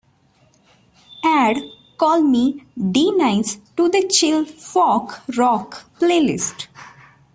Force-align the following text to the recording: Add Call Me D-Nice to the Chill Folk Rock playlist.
Add 1.23 1.57
Call 1.95 2.23
Me 2.23 2.65
D-Nice 2.75 3.57
to 3.77 3.87
the 3.87 4.07
Chill 4.07 4.45
Folk 4.45 5.19
Rock 5.37 5.91
playlist. 5.99 6.65